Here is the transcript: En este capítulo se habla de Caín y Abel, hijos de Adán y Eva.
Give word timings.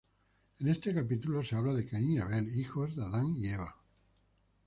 En 0.57 0.67
este 0.67 0.95
capítulo 0.95 1.43
se 1.43 1.55
habla 1.55 1.75
de 1.75 1.85
Caín 1.85 2.13
y 2.13 2.17
Abel, 2.17 2.59
hijos 2.59 2.95
de 2.95 3.03
Adán 3.03 3.35
y 3.37 3.49
Eva. 3.49 3.75